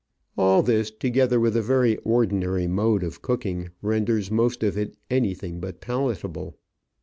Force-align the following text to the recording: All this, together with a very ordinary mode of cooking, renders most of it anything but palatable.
All 0.35 0.63
this, 0.63 0.89
together 0.89 1.39
with 1.39 1.55
a 1.55 1.61
very 1.61 1.95
ordinary 1.97 2.65
mode 2.65 3.03
of 3.03 3.21
cooking, 3.21 3.69
renders 3.83 4.31
most 4.31 4.63
of 4.63 4.75
it 4.75 4.97
anything 5.11 5.59
but 5.59 5.79
palatable. 5.79 6.57